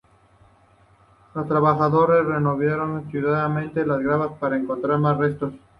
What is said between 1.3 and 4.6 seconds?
Los trabajadores removieron cuidadosamente la grava para